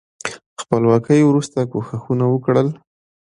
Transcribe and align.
خپلواکۍ 0.61 1.21
وروسته 1.25 1.59
کوښښونه 1.71 2.25
وکړل. 2.29 2.67